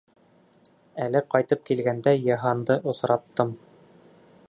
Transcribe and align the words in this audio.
Әле 1.07 1.21
ҡайтып 1.35 1.63
килгәндә 1.69 2.15
Йыһанды 2.25 2.79
осраттым. 2.93 3.57